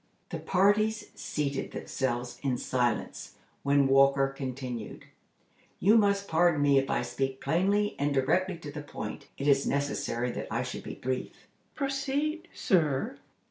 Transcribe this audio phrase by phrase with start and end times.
[0.31, 5.05] The parties seated themselves in silence, when Walker continued:
[5.79, 9.27] "You must pardon me if I speak plainly, and directly to the point.
[9.37, 13.19] It is necessary that I should be brief." "Proceed, sir."